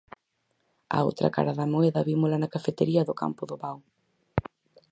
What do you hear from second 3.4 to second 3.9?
do Vao.